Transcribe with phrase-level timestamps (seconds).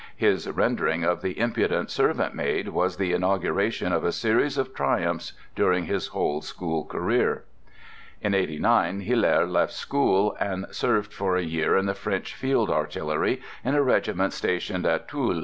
[0.17, 5.33] His rendering of the impudent servant maid was the inauguration of a series of triumphs
[5.55, 7.43] during his whole school career."
[8.19, 13.43] In '89 Hilaire left school, and served for a year in the French field artillery,
[13.63, 15.39] in a regiment stationed at Toul.